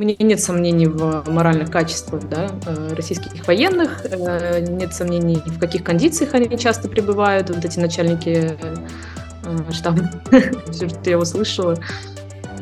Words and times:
У 0.00 0.02
меня 0.02 0.16
нет 0.18 0.40
сомнений 0.40 0.86
в 0.86 1.30
моральных 1.30 1.70
качествах 1.70 2.26
да, 2.26 2.48
э, 2.64 2.94
российских 2.94 3.46
военных, 3.46 4.06
э, 4.06 4.60
нет 4.60 4.94
сомнений, 4.94 5.42
в 5.44 5.58
каких 5.58 5.84
кондициях 5.84 6.32
они 6.32 6.56
часто 6.56 6.88
пребывают, 6.88 7.50
вот 7.50 7.62
эти 7.62 7.78
начальники 7.78 8.56
э, 8.58 9.72
штаба, 9.72 10.10
все, 10.70 10.88
что 10.88 11.10
я 11.10 11.18
услышала 11.18 11.76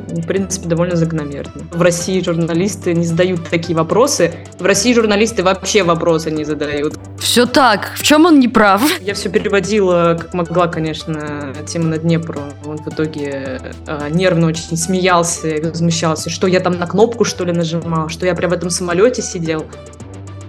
в 0.08 0.26
принципе, 0.26 0.68
довольно 0.68 0.96
закономерно. 0.96 1.52
В 1.72 1.82
России 1.82 2.22
журналисты 2.22 2.94
не 2.94 3.04
задают 3.04 3.48
такие 3.48 3.76
вопросы. 3.76 4.32
В 4.58 4.64
России 4.64 4.92
журналисты 4.92 5.42
вообще 5.42 5.82
вопросы 5.82 6.30
не 6.30 6.44
задают. 6.44 6.94
Все 7.18 7.46
так. 7.46 7.92
В 7.96 8.02
чем 8.02 8.26
он 8.26 8.40
не 8.40 8.48
прав? 8.48 8.82
Я 9.00 9.14
все 9.14 9.28
переводила, 9.28 10.16
как 10.18 10.34
могла, 10.34 10.68
конечно, 10.68 11.52
тему 11.66 11.88
на 11.88 11.98
Днепру. 11.98 12.40
Он 12.64 12.78
в 12.78 12.88
итоге 12.88 13.60
э, 13.86 14.08
нервно 14.10 14.46
очень 14.46 14.76
смеялся 14.76 15.48
и 15.48 15.60
возмущался, 15.62 16.30
что 16.30 16.46
я 16.46 16.60
там 16.60 16.78
на 16.78 16.86
кнопку, 16.86 17.24
что 17.24 17.44
ли, 17.44 17.52
нажимал, 17.52 18.08
что 18.08 18.26
я 18.26 18.34
прям 18.34 18.50
в 18.50 18.54
этом 18.54 18.70
самолете 18.70 19.22
сидел. 19.22 19.66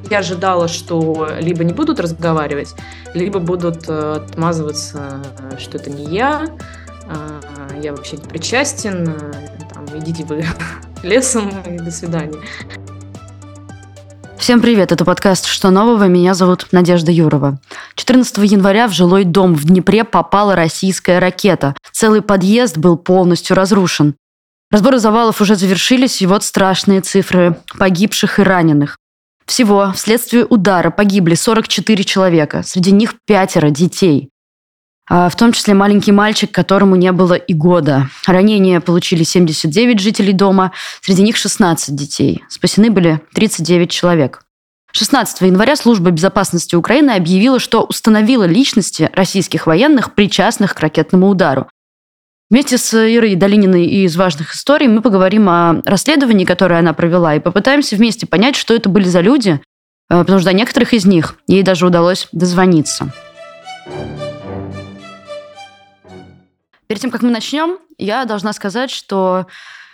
Я 0.10 0.20
ожидала, 0.20 0.68
что 0.68 1.30
либо 1.40 1.64
не 1.64 1.74
будут 1.74 2.00
разговаривать, 2.00 2.74
либо 3.14 3.40
будут 3.40 3.88
э, 3.88 4.24
отмазываться, 4.28 5.22
что 5.60 5.78
это 5.78 5.92
не 5.92 6.06
я, 6.06 6.48
э, 7.06 7.80
я 7.84 7.92
вообще 7.92 8.18
не 8.18 8.24
причастен, 8.24 9.10
э, 9.10 9.49
идите 9.96 10.24
вы 10.26 10.46
лесом 11.04 11.50
и 11.66 11.78
до 11.78 11.92
свидания. 11.92 12.40
Всем 14.38 14.62
привет, 14.62 14.92
это 14.92 15.04
подкаст 15.04 15.46
«Что 15.46 15.70
нового?». 15.70 16.06
Меня 16.06 16.34
зовут 16.34 16.68
Надежда 16.72 17.12
Юрова. 17.12 17.60
14 17.96 18.38
января 18.50 18.88
в 18.88 18.94
жилой 18.94 19.26
дом 19.26 19.54
в 19.54 19.66
Днепре 19.66 20.04
попала 20.04 20.56
российская 20.56 21.20
ракета. 21.20 21.76
Целый 21.92 22.22
подъезд 22.22 22.78
был 22.78 22.98
полностью 22.98 23.56
разрушен. 23.56 24.16
Разборы 24.72 25.00
завалов 25.00 25.42
уже 25.42 25.56
завершились, 25.56 26.22
и 26.22 26.28
вот 26.28 26.44
страшные 26.44 27.02
цифры 27.02 27.58
погибших 27.78 28.40
и 28.40 28.44
раненых. 28.44 28.98
Всего 29.46 29.92
вследствие 29.96 30.46
удара 30.46 30.90
погибли 30.90 31.34
44 31.34 32.04
человека, 32.04 32.62
среди 32.64 32.92
них 32.92 33.16
пятеро 33.26 33.72
детей. 33.72 34.30
А, 35.10 35.28
в 35.28 35.36
том 35.36 35.52
числе 35.52 35.74
маленький 35.74 36.12
мальчик, 36.12 36.52
которому 36.52 36.96
не 36.96 37.12
было 37.12 37.34
и 37.34 37.54
года. 37.54 38.10
Ранения 38.28 38.80
получили 38.80 39.24
79 39.24 40.00
жителей 40.00 40.34
дома, 40.34 40.72
среди 41.02 41.24
них 41.24 41.36
16 41.36 41.96
детей. 41.96 42.44
Спасены 42.48 42.92
были 42.92 43.20
39 43.34 43.90
человек. 43.90 44.44
16 44.92 45.42
января 45.42 45.76
Служба 45.76 46.12
безопасности 46.12 46.76
Украины 46.76 47.12
объявила, 47.12 47.60
что 47.60 47.84
установила 47.84 48.44
личности 48.44 49.10
российских 49.14 49.66
военных, 49.66 50.14
причастных 50.14 50.76
к 50.76 50.80
ракетному 50.80 51.28
удару. 51.28 51.68
Вместе 52.52 52.80
с 52.80 52.94
Ирой 52.96 53.36
Долининой 53.36 53.86
из 53.86 54.16
«Важных 54.16 54.56
историй» 54.56 54.88
мы 54.88 55.02
поговорим 55.02 55.48
о 55.50 55.82
расследовании, 55.86 56.46
которое 56.46 56.80
она 56.80 56.94
провела, 56.94 57.36
и 57.36 57.40
попытаемся 57.40 57.96
вместе 57.96 58.26
понять, 58.26 58.56
что 58.56 58.74
это 58.74 58.90
были 58.90 59.06
за 59.06 59.22
люди, 59.22 59.62
э, 60.10 60.20
потому 60.20 60.40
что 60.40 60.50
до 60.50 60.56
некоторых 60.56 60.94
из 60.94 61.06
них 61.06 61.36
ей 61.48 61.62
даже 61.62 61.86
удалось 61.86 62.28
дозвониться. 62.32 63.14
Перед 66.90 67.04
тем, 67.04 67.12
как 67.12 67.22
мы 67.22 67.30
начнем, 67.30 67.78
я 68.00 68.26
должна 68.26 68.52
сказать, 68.52 68.90
что 68.90 69.46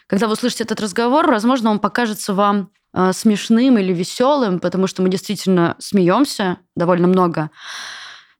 когда 0.07 0.27
вы 0.27 0.33
услышите 0.33 0.63
этот 0.63 0.79
разговор, 0.79 1.27
возможно, 1.27 1.69
он 1.69 1.79
покажется 1.79 2.33
вам 2.33 2.71
э, 2.93 3.11
смешным 3.11 3.77
или 3.77 3.91
веселым, 3.91 4.61
потому 4.61 4.87
что 4.87 5.01
мы 5.01 5.09
действительно 5.09 5.75
смеемся 5.77 6.57
довольно 6.73 7.07
много. 7.07 7.51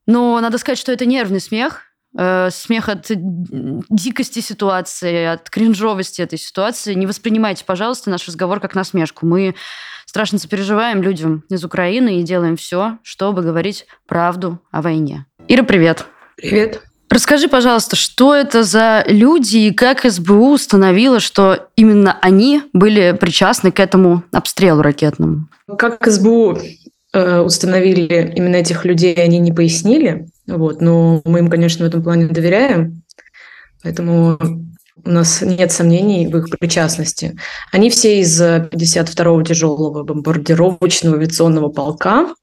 Но 0.08 0.40
надо 0.40 0.58
сказать, 0.58 0.78
что 0.80 0.94
это 0.94 1.06
нервный 1.06 1.42
смех, 1.42 1.82
э, 2.18 2.50
смех 2.50 2.88
от 2.88 3.08
дикости 3.10 4.40
ситуации, 4.40 5.26
от 5.26 5.50
кринжовости 5.50 6.22
этой 6.22 6.40
ситуации. 6.40 6.94
Не 6.94 7.08
воспринимайте, 7.08 7.66
пожалуйста, 7.66 8.10
наш 8.10 8.26
разговор 8.26 8.62
как 8.62 8.74
насмешку. 8.74 9.26
Мы 9.26 9.56
страшно 10.06 10.40
сопереживаем 10.40 11.02
людям 11.02 11.44
из 11.50 11.66
Украины 11.66 12.22
и 12.22 12.24
делаем 12.24 12.56
все, 12.56 13.00
чтобы 13.04 13.42
говорить 13.42 13.86
правду 14.08 14.62
о 14.72 14.82
войне. 14.82 15.26
Ира, 15.50 15.64
привет. 15.64 16.06
Привет. 16.38 16.82
Расскажи, 17.10 17.48
пожалуйста, 17.48 17.96
что 17.96 18.34
это 18.34 18.64
за 18.64 19.04
люди 19.08 19.58
и 19.58 19.74
как 19.74 20.10
СБУ 20.10 20.54
установила, 20.54 21.20
что 21.20 21.68
именно 21.76 22.18
они 22.22 22.64
были 22.74 23.16
причастны 23.20 23.72
к 23.72 23.80
этому 23.80 24.24
обстрелу 24.32 24.82
ракетному? 24.82 25.48
Как 25.78 26.06
СБУ 26.06 26.58
э, 27.14 27.40
установили 27.40 28.34
именно 28.36 28.56
этих 28.56 28.86
людей, 28.86 29.14
они 29.16 29.40
не 29.40 29.52
пояснили. 29.52 30.28
Вот, 30.48 30.82
но 30.82 31.22
мы 31.26 31.40
им, 31.40 31.50
конечно, 31.50 31.86
в 31.86 31.88
этом 31.88 32.04
плане 32.04 32.28
доверяем. 32.28 33.04
Поэтому 33.84 34.40
у 35.04 35.10
нас 35.10 35.42
нет 35.42 35.72
сомнений 35.72 36.28
в 36.28 36.36
их 36.38 36.50
причастности. 36.60 37.38
Они 37.72 37.90
все 37.90 38.20
из 38.20 38.42
52-го 38.42 39.44
тяжелого 39.44 40.04
бомбардировочного 40.04 41.18
авиационного 41.18 41.70
полка. 41.70 42.34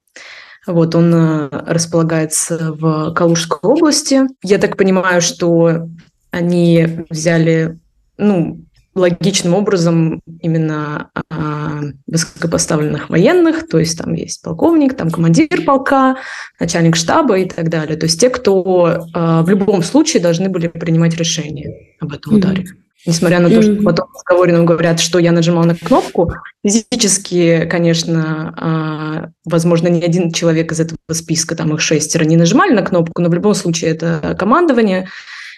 Вот 0.66 0.94
он 0.94 1.12
э, 1.14 1.48
располагается 1.66 2.72
в 2.72 3.12
Калужской 3.14 3.58
области. 3.62 4.22
Я 4.42 4.58
так 4.58 4.76
понимаю, 4.76 5.20
что 5.20 5.88
они 6.30 7.04
взяли, 7.10 7.78
ну, 8.16 8.60
логичным 8.94 9.54
образом 9.54 10.20
именно 10.40 11.10
а, 11.30 11.80
высокопоставленных 12.06 13.08
военных, 13.08 13.66
то 13.66 13.78
есть 13.78 13.96
там 13.98 14.12
есть 14.12 14.42
полковник, 14.42 14.94
там 14.94 15.10
командир 15.10 15.64
полка, 15.64 16.16
начальник 16.60 16.96
штаба 16.96 17.38
и 17.38 17.48
так 17.48 17.70
далее. 17.70 17.96
То 17.96 18.04
есть 18.04 18.20
те, 18.20 18.28
кто 18.28 19.06
а, 19.14 19.42
в 19.42 19.48
любом 19.48 19.82
случае 19.82 20.22
должны 20.22 20.50
были 20.50 20.68
принимать 20.68 21.16
решение 21.16 21.94
об 22.00 22.12
этом 22.12 22.34
ударе. 22.34 22.64
Mm-hmm. 22.64 22.91
Несмотря 23.04 23.40
на 23.40 23.48
то, 23.48 23.56
mm-hmm. 23.56 23.74
что 23.74 23.82
потом 23.82 24.08
в 24.08 24.14
разговоре 24.14 24.52
нам 24.52 24.64
говорят, 24.64 25.00
что 25.00 25.18
я 25.18 25.32
нажимал 25.32 25.64
на 25.64 25.74
кнопку, 25.74 26.32
физически, 26.64 27.66
конечно, 27.68 28.54
а, 28.56 29.28
возможно, 29.44 29.88
ни 29.88 30.00
один 30.02 30.30
человек 30.30 30.70
из 30.70 30.80
этого 30.80 30.98
списка, 31.10 31.56
там 31.56 31.74
их 31.74 31.80
шестеро, 31.80 32.24
не 32.24 32.36
нажимали 32.36 32.72
на 32.72 32.82
кнопку, 32.82 33.20
но 33.20 33.28
в 33.28 33.34
любом 33.34 33.54
случае 33.54 33.91
это 33.91 34.36
командование, 34.38 35.08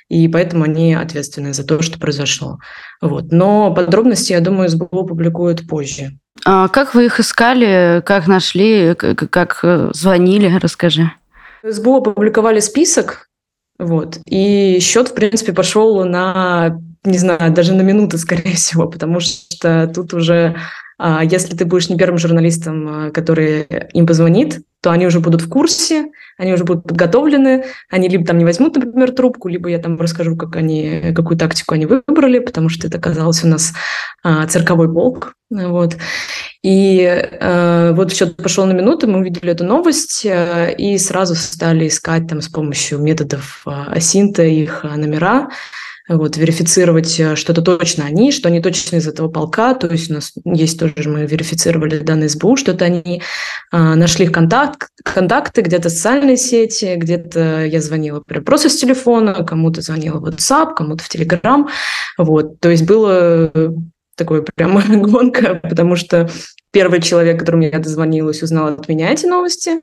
и 0.09 0.27
поэтому 0.29 0.65
они 0.65 0.95
ответственны 0.95 1.53
за 1.53 1.65
то, 1.65 1.83
что 1.83 1.99
произошло. 1.99 2.59
Вот. 3.03 3.31
Но 3.31 3.75
подробности, 3.75 4.33
я 4.33 4.41
думаю, 4.41 4.71
СБУ 4.71 4.87
публикуют 5.07 5.69
позже. 5.69 6.13
А 6.47 6.69
как 6.69 6.95
вы 6.95 7.07
их 7.07 7.21
искали, 7.21 8.03
как 8.05 8.27
нашли, 8.27 8.95
как 8.95 9.61
э, 9.63 9.91
звонили? 9.93 10.59
Расскажи. 10.61 11.11
СБУ 11.63 11.97
опубликовали 11.97 12.61
список, 12.61 13.29
вот, 13.79 14.19
и 14.27 14.79
счет, 14.81 15.09
в 15.09 15.15
принципе, 15.15 15.53
пошел 15.53 16.05
на 16.05 16.79
не 17.05 17.19
знаю, 17.19 17.53
даже 17.53 17.75
на 17.75 17.83
минуты, 17.83 18.19
скорее 18.19 18.55
всего, 18.55 18.89
потому 18.89 19.21
что 19.21 19.91
тут 19.95 20.15
уже, 20.15 20.57
а, 20.99 21.23
если 21.25 21.57
ты 21.57 21.65
будешь 21.65 21.89
не 21.89 21.97
первым 21.97 22.19
журналистом, 22.19 22.89
а, 22.89 23.11
который 23.11 23.67
им 23.93 24.07
позвонит, 24.07 24.63
то 24.81 24.91
они 24.91 25.07
уже 25.07 25.21
будут 25.21 25.43
в 25.43 25.49
курсе, 25.49 26.11
они 26.37 26.53
уже 26.53 26.65
будут 26.65 26.85
подготовлены, 26.85 27.65
они 27.91 28.09
либо 28.09 28.27
там 28.27 28.39
не 28.39 28.45
возьмут, 28.45 28.77
например, 28.77 29.13
трубку, 29.13 29.49
либо 29.49 29.69
я 29.69 29.79
там 29.79 29.99
расскажу, 30.01 30.37
как 30.37 30.57
они, 30.57 31.13
какую 31.15 31.39
тактику 31.39 31.75
они 31.75 31.87
выбрали, 31.87 32.39
потому 32.39 32.69
что 32.69 32.87
это 32.87 32.99
оказался 32.99 33.47
у 33.47 33.51
нас 33.51 33.73
а, 34.23 34.47
цирковой 34.47 34.93
полк, 34.93 35.35
вот. 35.51 35.97
И 36.63 37.01
э, 37.03 37.93
вот 37.95 38.13
счет 38.13 38.37
пошел 38.37 38.65
на 38.65 38.73
минуту, 38.73 39.07
мы 39.07 39.19
увидели 39.19 39.53
эту 39.53 39.65
новость 39.65 40.25
э, 40.25 40.75
и 40.77 40.97
сразу 40.97 41.35
стали 41.35 41.89
искать 41.89 42.27
там 42.27 42.41
с 42.41 42.49
помощью 42.49 42.99
методов 42.99 43.63
э, 43.67 43.71
асинта 43.71 44.43
их 44.45 44.83
номера, 44.83 45.51
вот, 46.09 46.37
верифицировать, 46.37 47.19
э, 47.19 47.35
что 47.35 47.53
это 47.53 47.63
точно 47.63 48.05
они, 48.05 48.31
что 48.31 48.49
они 48.49 48.61
точно 48.61 48.97
из 48.97 49.09
этого 49.09 49.29
полка, 49.29 49.75
то 49.75 49.87
есть 49.87 50.11
у 50.11 50.15
нас 50.15 50.33
есть 50.45 50.79
тоже, 50.79 51.09
мы 51.09 51.27
верифицировали 51.27 51.99
данные 51.99 52.29
СБУ, 52.29 52.57
что 52.57 52.73
это 52.73 52.85
они 52.85 53.23
а, 53.71 53.95
нашли 53.95 54.27
контакт, 54.27 54.89
контакты, 55.03 55.63
где-то 55.63 55.89
социальные 55.89 56.37
сети, 56.37 56.95
где-то 56.97 57.65
я 57.65 57.81
звонила 57.81 58.21
просто 58.21 58.69
с 58.69 58.77
телефона, 58.77 59.45
кому-то 59.45 59.81
звонила 59.81 60.19
в 60.19 60.29
WhatsApp, 60.29 60.75
кому-то 60.75 61.03
в 61.05 61.15
Telegram, 61.15 61.69
вот, 62.19 62.61
то 62.61 62.69
есть 62.69 62.85
было 62.85 63.51
такой 64.17 64.45
прям 64.55 64.79
гонка, 65.11 65.61
потому 65.63 65.97
что 65.97 66.29
первый 66.75 67.01
человек, 67.01 67.39
которому 67.39 67.63
я 67.63 67.79
дозвонилась, 67.79 68.43
узнал 68.43 68.67
от 68.75 68.89
меня 68.89 69.13
эти 69.13 69.27
новости, 69.27 69.81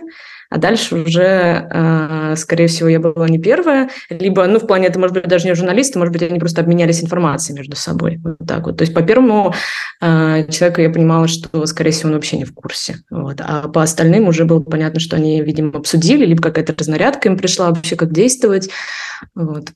а 0.49 0.57
дальше 0.57 0.95
уже, 0.95 1.65
э, 1.71 2.35
скорее 2.35 2.67
всего, 2.67 2.89
я 2.89 2.99
была 2.99 3.29
не 3.29 3.39
первая, 3.39 3.89
либо, 4.09 4.45
ну, 4.47 4.59
в 4.59 4.67
плане, 4.67 4.87
это, 4.87 4.99
может 4.99 5.13
быть, 5.13 5.25
даже 5.25 5.47
не 5.47 5.55
журналисты, 5.55 5.97
может 5.97 6.11
быть, 6.11 6.23
они 6.23 6.37
просто 6.39 6.59
обменялись 6.59 7.01
информацией 7.01 7.57
между 7.57 7.77
собой, 7.77 8.19
вот 8.21 8.35
так 8.45 8.65
вот. 8.65 8.77
То 8.77 8.81
есть 8.81 8.93
по 8.93 9.01
первому 9.01 9.53
э, 10.01 10.45
человеку 10.51 10.81
я 10.81 10.89
понимала, 10.89 11.29
что, 11.29 11.65
скорее 11.65 11.91
всего, 11.91 12.09
он 12.09 12.15
вообще 12.15 12.37
не 12.37 12.43
в 12.43 12.53
курсе, 12.53 12.97
вот. 13.09 13.37
А 13.39 13.69
по 13.69 13.81
остальным 13.81 14.27
уже 14.27 14.43
было 14.43 14.59
понятно, 14.59 14.99
что 14.99 15.15
они, 15.15 15.41
видимо, 15.41 15.79
обсудили, 15.79 16.25
либо 16.25 16.43
какая-то 16.43 16.75
разнарядка 16.77 17.29
им 17.29 17.37
пришла 17.37 17.69
вообще, 17.69 17.95
как 17.95 18.11
действовать, 18.11 18.69
вот. 19.33 19.69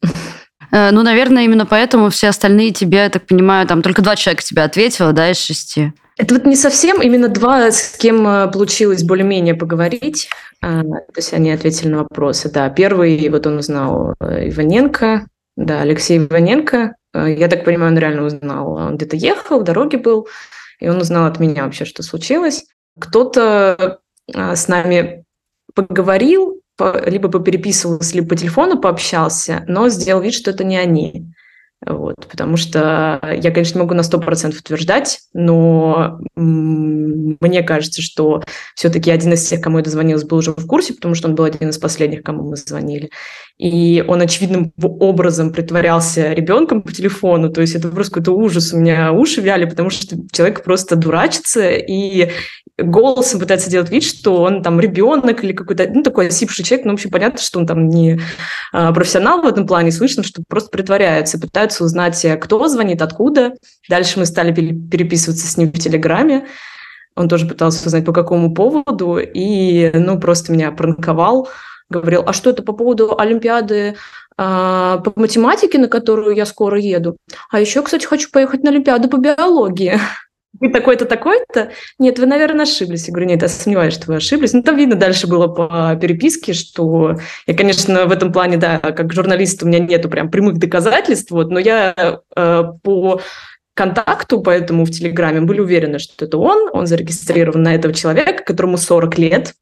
Э, 0.71 0.91
ну, 0.91 1.03
наверное, 1.03 1.45
именно 1.45 1.65
поэтому 1.65 2.09
все 2.09 2.27
остальные 2.27 2.73
тебе, 2.73 2.97
я 2.97 3.09
так 3.09 3.25
понимаю, 3.25 3.65
там 3.65 3.81
только 3.81 4.01
два 4.01 4.17
человека 4.17 4.43
тебе 4.43 4.63
ответило, 4.63 5.13
да, 5.13 5.31
из 5.31 5.37
шести? 5.37 5.93
Это 6.17 6.33
вот 6.35 6.45
не 6.45 6.55
совсем, 6.55 7.01
именно 7.01 7.27
два, 7.27 7.71
с 7.71 7.97
кем 7.97 8.23
получилось 8.51 9.03
более-менее 9.03 9.53
поговорить. 9.53 10.29
А, 10.61 10.81
то 10.81 11.17
есть 11.17 11.33
они 11.33 11.51
ответили 11.51 11.89
на 11.89 11.99
вопросы. 11.99 12.49
Да, 12.49 12.69
первый, 12.69 13.27
вот 13.29 13.45
он 13.45 13.57
узнал 13.57 14.15
э, 14.19 14.49
Иваненко, 14.49 15.27
да, 15.57 15.81
Алексей 15.81 16.17
Иваненко. 16.17 16.95
Э, 17.13 17.31
я 17.31 17.47
так 17.49 17.65
понимаю, 17.65 17.91
он 17.91 17.99
реально 17.99 18.23
узнал. 18.23 18.73
Он 18.73 18.95
где-то 18.95 19.17
ехал, 19.17 19.59
в 19.59 19.63
дороге 19.63 19.97
был, 19.97 20.27
и 20.79 20.87
он 20.87 20.97
узнал 20.97 21.25
от 21.25 21.39
меня 21.39 21.65
вообще, 21.65 21.83
что 21.85 22.01
случилось. 22.01 22.65
Кто-то 22.99 23.99
с 24.33 24.67
нами 24.67 25.25
поговорил, 25.75 26.61
либо 27.05 27.29
попереписывался, 27.29 28.15
либо 28.15 28.29
по 28.29 28.35
телефону 28.35 28.79
пообщался, 28.79 29.65
но 29.67 29.89
сделал 29.89 30.21
вид, 30.21 30.33
что 30.33 30.51
это 30.51 30.63
не 30.63 30.77
они. 30.77 31.27
Вот, 31.85 32.15
потому 32.31 32.57
что 32.57 33.19
я, 33.23 33.51
конечно, 33.51 33.79
могу 33.79 33.93
на 33.93 34.01
100% 34.01 34.57
утверждать, 34.57 35.19
но 35.33 36.19
мне 36.35 37.61
кажется, 37.63 38.01
что 38.01 38.43
все-таки 38.75 39.11
один 39.11 39.33
из 39.33 39.47
тех, 39.47 39.61
кому 39.61 39.77
я 39.77 39.83
дозвонилась, 39.83 40.23
был 40.23 40.37
уже 40.37 40.51
в 40.51 40.65
курсе, 40.65 40.93
потому 40.93 41.13
что 41.15 41.27
он 41.27 41.35
был 41.35 41.43
один 41.43 41.69
из 41.69 41.77
последних, 41.77 42.23
кому 42.23 42.49
мы 42.49 42.55
звонили. 42.55 43.11
И 43.57 44.03
он 44.05 44.21
очевидным 44.21 44.73
образом 44.77 45.53
притворялся 45.53 46.33
ребенком 46.33 46.81
по 46.81 46.91
телефону, 46.91 47.49
то 47.49 47.61
есть 47.61 47.73
это 47.73 47.87
просто 47.87 48.15
какой-то 48.15 48.33
ужас. 48.33 48.73
У 48.73 48.77
меня 48.77 49.13
уши 49.13 49.39
вяли, 49.39 49.63
потому 49.63 49.89
что 49.89 50.17
человек 50.31 50.63
просто 50.63 50.97
дурачится, 50.97 51.69
и 51.69 52.31
голосом 52.77 53.39
пытается 53.39 53.69
делать 53.69 53.89
вид, 53.89 54.03
что 54.03 54.41
он 54.41 54.61
там 54.61 54.81
ребенок 54.81 55.41
или 55.41 55.53
какой-то, 55.53 55.89
ну, 55.89 56.03
такой 56.03 56.27
осипший 56.27 56.65
человек, 56.65 56.85
ну, 56.85 56.91
в 56.91 56.95
общем, 56.95 57.09
понятно, 57.09 57.39
что 57.39 57.59
он 57.59 57.65
там 57.65 57.87
не 57.87 58.19
а, 58.73 58.91
профессионал 58.91 59.41
в 59.41 59.47
этом 59.47 59.65
плане, 59.65 59.93
слышно, 59.93 60.23
что 60.23 60.43
просто 60.45 60.69
притворяются, 60.69 61.39
пытаются 61.39 61.85
узнать, 61.85 62.25
кто 62.41 62.67
звонит, 62.67 63.01
откуда. 63.01 63.53
Дальше 63.87 64.19
мы 64.19 64.25
стали 64.25 64.53
переписываться 64.53 65.47
с 65.47 65.55
ним 65.55 65.71
в 65.71 65.79
Телеграме, 65.79 66.45
он 67.15 67.29
тоже 67.29 67.47
пытался 67.47 67.87
узнать, 67.87 68.03
по 68.03 68.11
какому 68.11 68.53
поводу, 68.53 69.17
и, 69.17 69.89
ну, 69.93 70.19
просто 70.19 70.51
меня 70.51 70.71
пранковал, 70.71 71.47
говорил, 71.89 72.23
а 72.25 72.33
что 72.33 72.49
это 72.49 72.63
по 72.63 72.73
поводу 72.73 73.17
Олимпиады 73.17 73.95
а, 74.37 74.97
по 74.97 75.13
математике, 75.15 75.77
на 75.77 75.87
которую 75.87 76.35
я 76.35 76.45
скоро 76.45 76.79
еду. 76.79 77.17
А 77.51 77.59
еще, 77.59 77.81
кстати, 77.81 78.05
хочу 78.05 78.29
поехать 78.31 78.63
на 78.63 78.69
Олимпиаду 78.71 79.07
по 79.07 79.17
биологии 79.17 79.99
вы 80.59 80.69
такой-то, 80.69 81.05
такой-то? 81.05 81.71
Нет, 81.99 82.19
вы, 82.19 82.25
наверное, 82.25 82.63
ошиблись. 82.63 83.07
Я 83.07 83.13
говорю, 83.13 83.29
нет, 83.29 83.41
я 83.41 83.47
сомневаюсь, 83.47 83.93
что 83.93 84.07
вы 84.07 84.15
ошиблись. 84.17 84.53
Ну, 84.53 84.63
там 84.63 84.77
видно 84.77 84.95
дальше 84.95 85.27
было 85.27 85.47
по 85.47 85.97
переписке, 85.99 86.53
что 86.53 87.17
я, 87.47 87.55
конечно, 87.55 88.05
в 88.05 88.11
этом 88.11 88.31
плане, 88.31 88.57
да, 88.57 88.79
как 88.79 89.13
журналист 89.13 89.63
у 89.63 89.67
меня 89.67 89.79
нету 89.79 90.09
прям 90.09 90.29
прямых 90.29 90.57
доказательств, 90.57 91.31
вот, 91.31 91.49
но 91.49 91.59
я 91.59 92.19
э, 92.35 92.63
по 92.83 93.21
контакту, 93.73 94.41
поэтому 94.41 94.85
в 94.85 94.91
Телеграме 94.91 95.41
были 95.41 95.59
уверены, 95.59 95.99
что 95.99 96.25
это 96.25 96.37
он, 96.37 96.69
он 96.71 96.87
зарегистрирован 96.87 97.63
на 97.63 97.75
этого 97.75 97.93
человека, 97.93 98.43
которому 98.43 98.77
40 98.77 99.17
лет, 99.17 99.53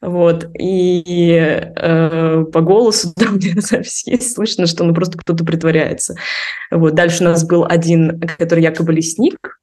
вот, 0.00 0.48
и 0.58 1.02
э, 1.06 2.44
по 2.52 2.60
голосу, 2.60 3.12
у 3.28 3.32
меня 3.32 3.60
запись 3.60 4.06
есть, 4.06 4.34
слышно, 4.34 4.66
что 4.66 4.84
ну 4.84 4.94
просто 4.94 5.18
кто-то 5.18 5.44
притворяется. 5.44 6.16
Вот, 6.70 6.94
дальше 6.94 7.22
у 7.22 7.26
нас 7.26 7.46
был 7.46 7.66
один, 7.68 8.20
который 8.38 8.62
якобы 8.62 8.92
лесник, 8.92 9.59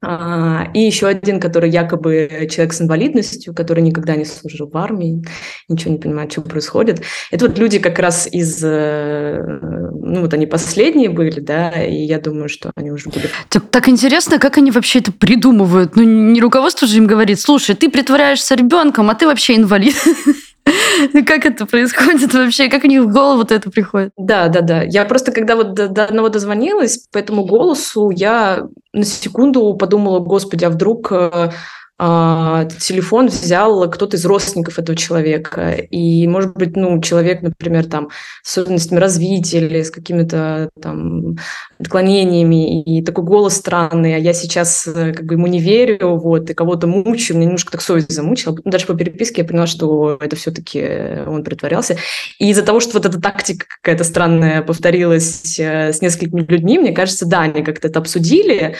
и 0.00 0.80
еще 0.80 1.08
один, 1.08 1.40
который 1.40 1.70
якобы 1.70 2.46
человек 2.50 2.72
с 2.72 2.80
инвалидностью, 2.80 3.52
который 3.52 3.82
никогда 3.82 4.14
не 4.14 4.24
служил 4.24 4.68
в 4.68 4.76
армии, 4.76 5.24
ничего 5.68 5.92
не 5.92 5.98
понимает, 5.98 6.30
что 6.30 6.42
происходит. 6.42 7.02
Это 7.32 7.48
вот 7.48 7.58
люди 7.58 7.80
как 7.80 7.98
раз 7.98 8.28
из... 8.30 8.62
Э, 8.62 9.42
ну, 9.42 10.20
вот 10.20 10.32
они 10.34 10.46
последние 10.46 11.10
были, 11.10 11.40
да, 11.40 11.70
и 11.70 12.04
я 12.04 12.20
думаю, 12.20 12.48
что 12.48 12.70
они 12.76 12.92
уже 12.92 13.10
были... 13.10 13.28
Так, 13.48 13.70
так 13.70 13.88
интересно, 13.88 14.38
как 14.38 14.56
они 14.58 14.70
вообще 14.70 15.00
это 15.00 15.10
придумывают. 15.10 15.96
Ну, 15.96 16.04
не 16.04 16.40
руководство 16.40 16.86
же 16.86 16.98
им 16.98 17.08
говорит, 17.08 17.40
слушай, 17.40 17.74
ты 17.74 17.90
притворяешься 17.90 18.54
ребенком, 18.54 19.10
а 19.10 19.16
ты 19.16 19.26
вообще 19.26 19.56
инвалид. 19.56 19.96
Как 21.26 21.46
это 21.46 21.66
происходит 21.66 22.32
вообще? 22.34 22.68
Как 22.68 22.84
у 22.84 22.88
них 22.88 23.02
в 23.02 23.12
голову-то 23.12 23.54
это 23.54 23.70
приходит? 23.70 24.12
Да, 24.16 24.48
да, 24.48 24.60
да. 24.60 24.82
Я 24.82 25.04
просто, 25.04 25.32
когда 25.32 25.56
вот 25.56 25.74
до, 25.74 25.88
до 25.88 26.04
одного 26.04 26.28
дозвонилась, 26.28 26.98
по 27.10 27.18
этому 27.18 27.44
голосу 27.44 28.10
я 28.10 28.66
на 28.92 29.04
секунду 29.04 29.74
подумала, 29.74 30.20
господи, 30.20 30.64
а 30.64 30.70
вдруг 30.70 31.12
э, 31.12 31.50
телефон 31.98 33.26
взял 33.26 33.90
кто-то 33.90 34.16
из 34.16 34.24
родственников 34.24 34.78
этого 34.78 34.96
человека. 34.96 35.72
И, 35.72 36.28
может 36.28 36.54
быть, 36.54 36.76
ну, 36.76 37.00
человек, 37.00 37.42
например, 37.42 37.86
там, 37.86 38.10
с 38.44 38.56
особенностями 38.56 39.00
развития 39.00 39.58
или 39.58 39.82
с 39.82 39.90
какими-то 39.90 40.70
там 40.80 41.38
отклонениями, 41.80 42.82
и 42.82 43.02
такой 43.02 43.24
голос 43.24 43.56
странный, 43.56 44.14
а 44.14 44.18
я 44.18 44.32
сейчас 44.32 44.86
э, 44.86 45.12
как 45.12 45.26
бы 45.26 45.34
ему 45.34 45.48
не 45.48 45.58
верю, 45.58 46.16
вот, 46.16 46.48
и 46.50 46.54
кого-то 46.54 46.86
мучаю, 46.86 47.36
мне 47.36 47.46
немножко 47.46 47.72
так 47.72 47.82
совесть 47.82 48.12
замучила. 48.12 48.56
Дальше 48.64 48.86
по 48.86 48.94
переписке 48.94 49.42
я 49.42 49.48
поняла, 49.48 49.66
что 49.66 50.18
это 50.20 50.36
все-таки 50.36 50.80
он 51.26 51.42
притворялся. 51.42 51.96
И 52.38 52.50
из-за 52.50 52.62
того, 52.62 52.78
что 52.78 52.92
вот 52.94 53.06
эта 53.06 53.20
тактика 53.20 53.66
какая-то 53.82 54.04
странная 54.04 54.62
повторилась 54.62 55.58
э, 55.58 55.92
с 55.92 56.00
несколькими 56.00 56.42
людьми, 56.42 56.78
мне 56.78 56.92
кажется, 56.92 57.26
да, 57.26 57.40
они 57.40 57.64
как-то 57.64 57.88
это 57.88 57.98
обсудили, 57.98 58.76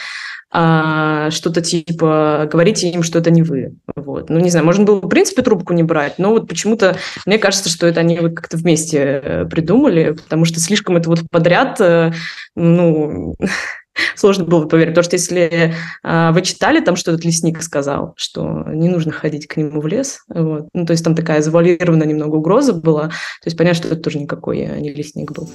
а, 0.51 1.31
что-то 1.31 1.61
типа 1.61 2.49
говорите 2.51 2.89
им, 2.89 3.03
что 3.03 3.19
это 3.19 3.31
не 3.31 3.43
вы. 3.43 3.77
Вот. 3.97 4.31
Ну, 4.31 4.39
не 4.39 4.51
знаю, 4.51 4.65
можно 4.65 4.85
было, 4.85 5.01
в 5.01 5.09
принципе, 5.09 5.43
трубку 5.43 5.75
не 5.75 5.83
брать, 5.83 6.19
но 6.19 6.31
вот 6.31 6.49
почему-то 6.49 6.97
мне 7.27 7.39
кажется, 7.39 7.69
что 7.69 7.87
это 7.87 8.01
они 8.01 8.17
как-то 8.17 8.57
вместе 8.57 9.47
придумали, 9.51 10.13
потому 10.13 10.45
что 10.45 10.61
слишком 10.61 10.97
это 10.97 11.09
вот 11.11 11.21
подряд, 11.31 11.81
э, 11.81 12.13
ну, 12.55 13.35
сложно 14.17 14.45
было 14.45 14.67
поверить. 14.67 14.93
Потому 14.93 15.05
что 15.05 15.17
если 15.17 15.75
а, 16.03 16.33
вы 16.33 16.43
читали 16.43 16.81
там, 16.81 16.97
что 16.97 17.13
этот 17.13 17.25
лесник 17.25 17.63
сказал, 17.63 18.15
что 18.17 18.65
не 18.69 18.89
нужно 18.89 19.13
ходить 19.13 19.47
к 19.47 19.57
нему 19.57 19.81
в 19.81 19.87
лес, 19.87 20.21
вот. 20.29 20.69
ну, 20.73 20.87
то 20.87 20.93
есть 20.93 21.05
там 21.05 21.15
такая 21.15 21.43
завуалированная 21.43 22.07
немного 22.07 22.37
угроза 22.37 22.73
была, 22.73 23.09
то 23.09 23.47
есть 23.47 23.57
понятно, 23.57 23.83
что 23.83 23.89
это 23.89 24.03
тоже 24.03 24.19
никакой 24.19 24.59
э, 24.61 24.81
не 24.81 24.93
лесник 24.93 25.33
был. 25.33 25.49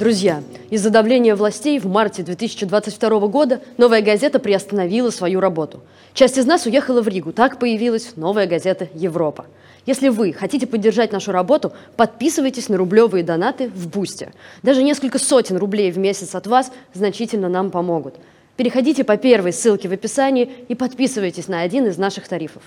Друзья, 0.00 0.42
из-за 0.70 0.88
давления 0.88 1.36
властей 1.36 1.78
в 1.78 1.84
марте 1.84 2.22
2022 2.22 3.26
года 3.26 3.60
«Новая 3.76 4.00
газета» 4.00 4.38
приостановила 4.38 5.10
свою 5.10 5.40
работу. 5.40 5.80
Часть 6.14 6.38
из 6.38 6.46
нас 6.46 6.64
уехала 6.64 7.02
в 7.02 7.08
Ригу. 7.08 7.34
Так 7.34 7.58
появилась 7.58 8.16
«Новая 8.16 8.46
газета 8.46 8.88
Европа». 8.94 9.44
Если 9.84 10.08
вы 10.08 10.32
хотите 10.32 10.66
поддержать 10.66 11.12
нашу 11.12 11.32
работу, 11.32 11.74
подписывайтесь 11.98 12.70
на 12.70 12.78
рублевые 12.78 13.22
донаты 13.22 13.68
в 13.68 13.88
Бусте. 13.88 14.32
Даже 14.62 14.82
несколько 14.82 15.18
сотен 15.18 15.58
рублей 15.58 15.90
в 15.90 15.98
месяц 15.98 16.34
от 16.34 16.46
вас 16.46 16.72
значительно 16.94 17.50
нам 17.50 17.70
помогут. 17.70 18.14
Переходите 18.56 19.04
по 19.04 19.18
первой 19.18 19.52
ссылке 19.52 19.86
в 19.90 19.92
описании 19.92 20.50
и 20.68 20.74
подписывайтесь 20.74 21.46
на 21.46 21.60
один 21.60 21.86
из 21.86 21.98
наших 21.98 22.26
тарифов. 22.26 22.62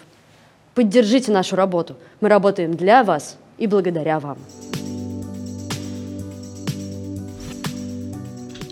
Поддержите 0.76 1.32
нашу 1.32 1.56
работу. 1.56 1.96
Мы 2.22 2.30
работаем 2.30 2.76
для 2.76 3.04
вас 3.04 3.38
и 3.58 3.66
благодаря 3.66 4.20
вам. 4.20 4.38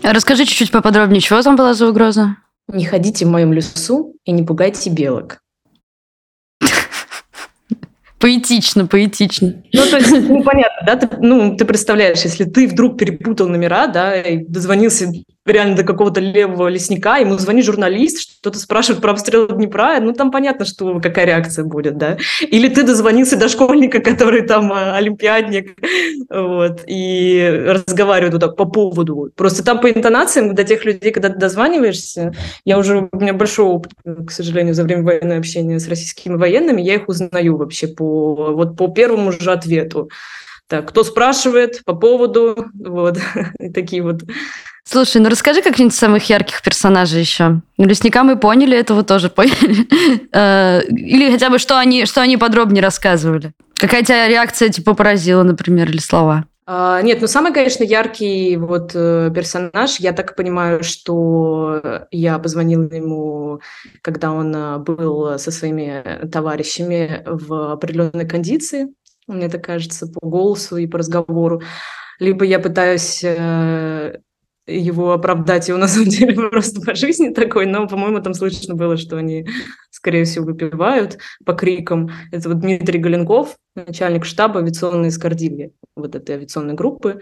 Расскажи 0.02 0.44
чуть-чуть 0.44 0.70
поподробнее, 0.70 1.20
чего 1.20 1.42
там 1.42 1.56
была 1.56 1.74
за 1.74 1.88
угроза? 1.88 2.36
Не 2.68 2.84
ходите 2.84 3.24
в 3.24 3.30
моем 3.30 3.52
лесу 3.52 4.14
и 4.24 4.32
не 4.32 4.42
пугайте 4.42 4.90
белок. 4.90 5.38
Поэтично, 8.18 8.86
поэтично. 8.86 9.64
Ну, 9.72 9.84
то 9.84 9.96
есть, 9.96 10.12
ну, 10.12 10.44
понятно, 10.44 10.86
да? 10.86 10.94
Ты, 10.94 11.08
ну, 11.18 11.56
ты 11.56 11.64
представляешь, 11.64 12.20
если 12.20 12.44
ты 12.44 12.68
вдруг 12.68 12.96
перепутал 12.96 13.48
номера, 13.48 13.88
да, 13.88 14.14
и 14.20 14.44
дозвонился 14.44 15.08
реально 15.44 15.76
до 15.76 15.84
какого-то 15.84 16.20
левого 16.20 16.68
лесника, 16.68 17.16
ему 17.16 17.36
звонит 17.38 17.64
журналист, 17.64 18.20
что-то 18.20 18.58
спрашивает 18.58 19.02
про 19.02 19.12
обстрел 19.12 19.48
Днепра, 19.48 19.98
ну, 20.00 20.12
там 20.12 20.30
понятно, 20.30 20.64
что 20.64 21.00
какая 21.00 21.26
реакция 21.26 21.64
будет, 21.64 21.96
да. 21.96 22.16
Или 22.40 22.68
ты 22.68 22.84
дозвонился 22.84 23.36
до 23.36 23.48
школьника, 23.48 24.00
который 24.00 24.42
там 24.42 24.72
э, 24.72 24.92
олимпиадник, 24.92 25.76
вот, 26.30 26.82
и 26.86 27.64
разговаривает 27.66 28.34
вот 28.34 28.40
так 28.40 28.56
по 28.56 28.66
поводу. 28.66 29.30
Просто 29.36 29.64
там 29.64 29.80
по 29.80 29.90
интонациям 29.90 30.54
до 30.54 30.64
тех 30.64 30.84
людей, 30.84 31.10
когда 31.10 31.28
ты 31.28 31.38
дозваниваешься, 31.38 32.32
я 32.64 32.78
уже, 32.78 33.08
у 33.10 33.18
меня 33.18 33.34
большой 33.34 33.66
опыт, 33.66 33.92
к 34.04 34.30
сожалению, 34.30 34.74
за 34.74 34.84
время 34.84 35.02
военного 35.02 35.38
общения 35.38 35.78
с 35.78 35.88
российскими 35.88 36.36
военными, 36.36 36.80
я 36.80 36.94
их 36.94 37.08
узнаю 37.08 37.56
вообще 37.56 37.88
по, 37.88 38.52
вот 38.52 38.76
по 38.76 38.88
первому 38.88 39.32
же 39.32 39.50
ответу. 39.50 40.08
Так, 40.72 40.88
кто 40.88 41.04
спрашивает 41.04 41.84
по 41.84 41.92
поводу, 41.92 42.70
вот, 42.72 43.18
такие 43.74 44.02
вот 44.02 44.22
Слушай, 44.84 45.20
ну 45.20 45.28
расскажи 45.28 45.60
как-нибудь 45.60 45.94
самых 45.94 46.30
ярких 46.30 46.62
персонажей 46.62 47.20
еще. 47.20 47.60
Лесника 47.76 48.24
мы 48.24 48.38
поняли, 48.38 48.78
этого 48.78 49.02
тоже 49.02 49.28
поняли. 49.28 49.86
Э, 50.32 50.80
или 50.88 51.30
хотя 51.30 51.50
бы, 51.50 51.58
что 51.58 51.78
они, 51.78 52.06
что 52.06 52.22
они 52.22 52.38
подробнее 52.38 52.82
рассказывали. 52.82 53.52
Какая 53.74 54.02
тебя 54.02 54.26
реакция 54.28 54.70
типа 54.70 54.94
поразила, 54.94 55.42
например, 55.42 55.90
или 55.90 55.98
слова? 55.98 56.46
А, 56.64 57.02
нет, 57.02 57.20
ну 57.20 57.26
самый, 57.26 57.52
конечно, 57.52 57.84
яркий 57.84 58.56
вот 58.56 58.92
э, 58.94 59.30
персонаж. 59.34 60.00
Я 60.00 60.12
так 60.12 60.36
понимаю, 60.36 60.82
что 60.82 62.06
я 62.10 62.38
позвонила 62.38 62.84
ему, 62.84 63.60
когда 64.00 64.32
он 64.32 64.56
э, 64.56 64.78
был 64.78 65.38
со 65.38 65.50
своими 65.50 66.26
товарищами 66.30 67.22
в 67.26 67.72
определенной 67.72 68.26
кондиции. 68.26 68.88
Мне 69.26 69.48
так 69.48 69.64
кажется, 69.64 70.06
по 70.06 70.26
голосу 70.26 70.76
и 70.76 70.86
по 70.86 70.98
разговору. 70.98 71.62
Либо 72.18 72.44
я 72.44 72.58
пытаюсь 72.58 73.24
его 74.66 75.12
оправдать, 75.12 75.68
и 75.68 75.72
он 75.72 75.80
на 75.80 75.88
самом 75.88 76.08
деле 76.08 76.34
просто 76.34 76.80
по 76.80 76.94
жизни 76.94 77.30
такой, 77.30 77.66
но, 77.66 77.88
по-моему, 77.88 78.20
там 78.20 78.34
слышно 78.34 78.74
было, 78.74 78.96
что 78.96 79.16
они 79.16 79.46
скорее 80.02 80.24
всего, 80.24 80.46
выпивают 80.46 81.18
по 81.46 81.52
крикам. 81.52 82.10
Это 82.32 82.48
вот 82.48 82.58
Дмитрий 82.58 82.98
Галенков, 82.98 83.56
начальник 83.76 84.24
штаба 84.24 84.58
авиационной 84.60 85.10
эскадрильи 85.10 85.72
вот 85.94 86.16
этой 86.16 86.34
авиационной 86.34 86.74
группы 86.74 87.20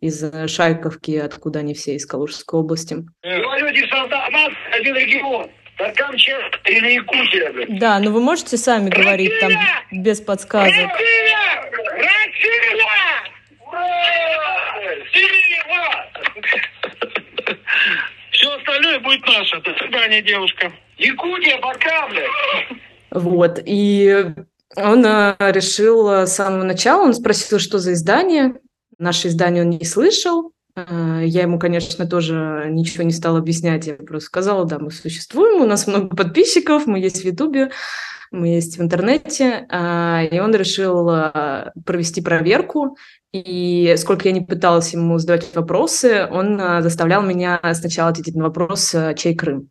из 0.00 0.22
Шайковки, 0.46 1.12
откуда 1.12 1.60
они 1.60 1.72
все 1.72 1.94
из 1.94 2.04
Калужской 2.04 2.60
области. 2.60 2.96
Два 3.22 3.58
люди 3.58 3.88
солдат, 3.88 4.30
нас 4.30 4.50
один 4.78 4.94
регион. 4.94 5.50
Камчатка 5.78 6.70
или 6.70 6.94
Якутия. 6.94 7.78
Да, 7.78 7.98
но 8.00 8.10
вы 8.10 8.20
можете 8.20 8.56
сами 8.56 8.90
Россия! 8.90 9.04
говорить 9.04 9.40
там 9.40 9.52
без 9.92 10.20
подсказок. 10.20 10.74
Россия! 10.74 11.70
Россия! 11.96 12.48
Все 18.32 18.56
остальное 18.56 18.98
будет 19.00 19.24
наше. 19.26 19.60
До 19.60 19.74
свидания, 19.74 20.22
девушка. 20.22 20.72
Якутия, 20.96 21.58
пока, 21.58 22.08
блядь. 22.08 22.28
Вот, 23.10 23.60
и 23.64 24.26
он 24.76 25.04
э, 25.06 25.36
решил 25.38 26.08
с 26.08 26.34
самого 26.34 26.64
начала, 26.64 27.02
он 27.02 27.14
спросил, 27.14 27.58
что 27.58 27.78
за 27.78 27.92
издание. 27.92 28.54
Наше 28.98 29.28
издание 29.28 29.62
он 29.62 29.70
не 29.70 29.84
слышал. 29.84 30.52
Э, 30.88 31.22
я 31.24 31.42
ему, 31.42 31.58
конечно, 31.58 32.06
тоже 32.06 32.66
ничего 32.70 33.04
не 33.04 33.12
стала 33.12 33.38
объяснять. 33.38 33.86
Я 33.86 33.94
просто 33.94 34.26
сказала, 34.26 34.64
да, 34.64 34.78
мы 34.78 34.90
существуем, 34.90 35.62
у 35.62 35.66
нас 35.66 35.86
много 35.86 36.14
подписчиков, 36.14 36.86
мы 36.86 36.98
есть 36.98 37.22
в 37.22 37.24
Ютубе, 37.24 37.70
мы 38.30 38.48
есть 38.48 38.78
в 38.78 38.82
интернете. 38.82 39.66
Э, 39.70 40.26
и 40.30 40.38
он 40.40 40.54
решил 40.54 41.10
провести 41.84 42.20
проверку 42.20 42.96
и 43.32 43.94
сколько 43.98 44.28
я 44.28 44.32
не 44.32 44.40
пыталась 44.40 44.92
ему 44.94 45.18
задавать 45.18 45.54
вопросы, 45.54 46.26
он 46.30 46.58
а, 46.60 46.80
заставлял 46.80 47.22
меня 47.22 47.60
сначала 47.74 48.10
ответить 48.10 48.34
на 48.34 48.44
вопрос, 48.44 48.94
а, 48.94 49.12
чей 49.14 49.34
Крым. 49.34 49.68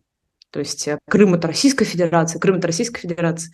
То 0.51 0.59
есть 0.59 0.87
Крым– 1.09 1.33
это 1.35 1.47
Российская 1.47 1.85
Федерация, 1.85 2.39
Крым– 2.39 2.55
это 2.57 2.67
Российская 2.67 3.01
Федерация. 3.01 3.51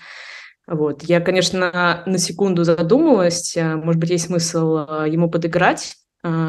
Вот. 0.67 1.03
Я, 1.03 1.22
конечно, 1.22 2.03
на 2.05 2.17
секунду 2.17 2.63
задумалась, 2.63 3.55
может 3.57 4.00
быть, 4.00 4.10
есть 4.10 4.25
смысл 4.25 5.03
ему 5.05 5.29
подыграть, 5.29 5.95
а, 5.95 6.02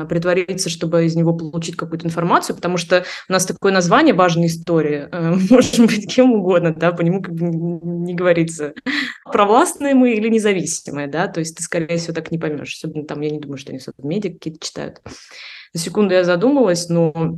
притвориться, 0.08 0.70
чтобы 0.70 1.04
из 1.04 1.16
него 1.16 1.32
получить 1.34 1.76
какую-то 1.76 2.06
информацию, 2.06 2.54
потому 2.54 2.76
что 2.76 3.04
у 3.28 3.32
нас 3.32 3.44
такое 3.44 3.72
название 3.72 4.14
важной 4.14 4.46
истории, 4.46 5.08
э, 5.10 5.34
может 5.50 5.80
быть 5.80 6.12
кем 6.12 6.32
угодно, 6.32 6.74
да, 6.74 6.92
по 6.92 7.02
нему 7.02 7.22
как 7.22 7.34
бы 7.34 7.46
не 7.46 8.14
говорится, 8.14 8.74
провластные 9.24 9.94
мы 9.94 10.14
или 10.14 10.28
независимые, 10.28 11.08
да, 11.08 11.26
то 11.26 11.40
есть 11.40 11.56
ты, 11.56 11.62
скорее 11.62 11.96
всего, 11.96 12.14
так 12.14 12.30
не 12.30 12.38
поймешь, 12.38 12.74
особенно 12.74 13.04
там, 13.04 13.20
я 13.20 13.30
не 13.30 13.40
думаю, 13.40 13.58
что 13.58 13.72
они 13.72 13.80
медиа 14.02 14.32
какие-то 14.32 14.64
читают. 14.64 15.00
На 15.72 15.80
секунду 15.80 16.14
я 16.14 16.22
задумалась, 16.22 16.88
но 16.88 17.36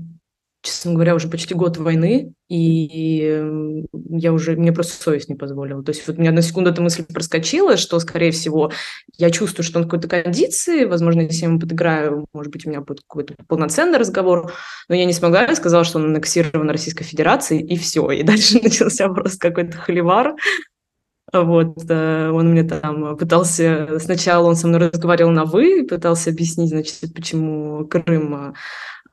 честно 0.66 0.94
говоря, 0.94 1.14
уже 1.14 1.28
почти 1.28 1.54
год 1.54 1.76
войны, 1.76 2.32
и 2.48 3.82
я 4.10 4.32
уже, 4.32 4.56
мне 4.56 4.72
просто 4.72 5.00
совесть 5.02 5.28
не 5.28 5.34
позволила. 5.34 5.82
То 5.82 5.90
есть 5.90 6.06
вот 6.06 6.18
у 6.18 6.20
меня 6.20 6.32
на 6.32 6.42
секунду 6.42 6.70
эта 6.70 6.82
мысль 6.82 7.04
проскочила, 7.04 7.76
что, 7.76 7.98
скорее 8.00 8.32
всего, 8.32 8.72
я 9.16 9.30
чувствую, 9.30 9.64
что 9.64 9.78
он 9.78 9.84
в 9.84 9.88
какой-то 9.88 10.08
кондиции, 10.08 10.84
возможно, 10.84 11.22
если 11.22 11.42
я 11.42 11.48
ему 11.48 11.60
подыграю, 11.60 12.26
может 12.32 12.52
быть, 12.52 12.66
у 12.66 12.70
меня 12.70 12.80
будет 12.80 13.00
какой-то 13.06 13.34
полноценный 13.46 13.98
разговор, 13.98 14.52
но 14.88 14.94
я 14.94 15.04
не 15.04 15.12
смогла, 15.12 15.42
я 15.42 15.54
сказала, 15.54 15.84
что 15.84 15.98
он 15.98 16.06
аннексирован 16.06 16.68
Российской 16.68 17.04
Федерацией, 17.04 17.64
и 17.64 17.76
все. 17.76 18.10
И 18.10 18.22
дальше 18.22 18.58
начался 18.62 19.08
просто 19.08 19.38
какой-то 19.38 19.76
холивар, 19.76 20.34
вот, 21.32 21.78
э, 21.88 22.30
он 22.30 22.50
мне 22.50 22.62
там 22.62 23.16
пытался, 23.16 23.98
сначала 23.98 24.46
он 24.46 24.56
со 24.56 24.68
мной 24.68 24.90
разговаривал 24.90 25.32
на 25.32 25.44
«вы», 25.44 25.84
пытался 25.84 26.30
объяснить, 26.30 26.70
значит, 26.70 27.12
почему 27.14 27.84
Крым 27.86 28.54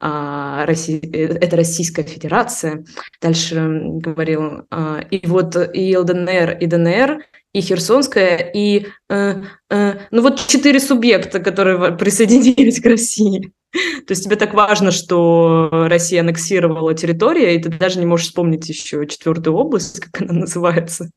а, 0.06 0.66
Россия, 0.66 1.00
э, 1.00 1.38
это 1.40 1.56
Российская 1.56 2.04
Федерация. 2.04 2.84
Дальше 3.22 3.56
говорил, 3.56 4.64
а, 4.70 5.00
и 5.00 5.26
вот 5.26 5.56
и 5.74 5.96
ЛДНР, 5.96 6.58
и 6.60 6.66
ДНР, 6.66 7.24
и 7.54 7.62
Херсонская, 7.62 8.52
и 8.54 8.88
э, 9.10 9.44
э, 9.70 9.94
ну 10.12 10.22
вот 10.22 10.46
четыре 10.46 10.82
субъекта, 10.82 11.40
которые 11.40 11.96
присоединились 11.96 12.82
к 12.82 12.86
России. 12.86 13.54
То 13.72 14.12
есть 14.12 14.26
тебе 14.26 14.36
так 14.36 14.54
важно, 14.54 14.92
что 14.92 15.70
Россия 15.72 16.20
аннексировала 16.20 16.94
территорию, 16.94 17.56
и 17.56 17.60
ты 17.60 17.70
даже 17.70 17.98
не 18.00 18.06
можешь 18.06 18.28
вспомнить 18.28 18.68
еще 18.68 19.08
четвертую 19.08 19.56
область, 19.56 20.02
как 20.02 20.22
она 20.22 20.42
называется. 20.42 21.12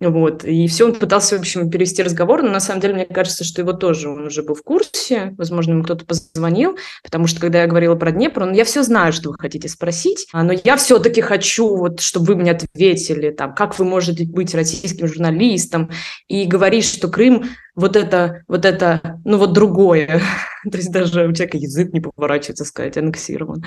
Вот. 0.00 0.44
И 0.44 0.68
все 0.68 0.86
он 0.86 0.94
пытался, 0.94 1.36
в 1.36 1.40
общем, 1.40 1.70
перевести 1.70 2.02
разговор, 2.02 2.42
но 2.42 2.50
на 2.50 2.60
самом 2.60 2.80
деле 2.80 2.94
мне 2.94 3.04
кажется, 3.04 3.44
что 3.44 3.60
его 3.60 3.72
тоже, 3.72 4.08
он 4.08 4.26
уже 4.26 4.42
был 4.42 4.54
в 4.54 4.62
курсе, 4.62 5.34
возможно, 5.36 5.72
ему 5.72 5.82
кто-то 5.82 6.04
позвонил, 6.04 6.78
потому 7.02 7.26
что, 7.26 7.40
когда 7.40 7.62
я 7.62 7.66
говорила 7.66 7.96
про 7.96 8.12
Днепр, 8.12 8.42
он, 8.42 8.52
я 8.52 8.64
все 8.64 8.82
знаю, 8.82 9.12
что 9.12 9.30
вы 9.30 9.36
хотите 9.38 9.68
спросить, 9.68 10.28
а, 10.32 10.44
но 10.44 10.52
я 10.52 10.76
все-таки 10.76 11.20
хочу, 11.20 11.76
вот, 11.76 12.00
чтобы 12.00 12.26
вы 12.26 12.36
мне 12.36 12.52
ответили, 12.52 13.30
там, 13.30 13.54
как 13.54 13.78
вы 13.78 13.84
можете 13.84 14.24
быть 14.24 14.54
российским 14.54 15.08
журналистом 15.08 15.90
и 16.28 16.44
говорить, 16.44 16.84
что 16.84 17.08
Крым 17.08 17.46
вот 17.74 17.96
это, 17.96 18.42
вот 18.48 18.64
это, 18.64 19.20
ну 19.24 19.38
вот 19.38 19.52
другое. 19.52 20.20
То 20.70 20.76
есть 20.76 20.90
даже 20.90 21.26
у 21.26 21.32
человека 21.32 21.58
язык 21.58 21.92
не 21.92 22.00
поворачивается 22.00 22.64
сказать 22.64 22.96
аннексирован. 22.96 23.64